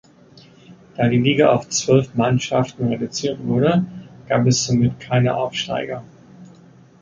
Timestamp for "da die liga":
0.97-1.51